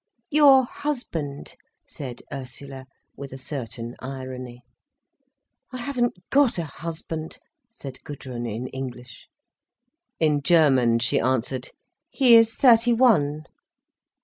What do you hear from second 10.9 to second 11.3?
she